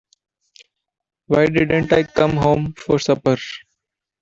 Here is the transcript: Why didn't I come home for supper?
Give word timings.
Why 1.27 1.45
didn't 1.45 1.93
I 1.93 2.01
come 2.01 2.35
home 2.37 2.73
for 2.73 2.97
supper? 2.97 3.37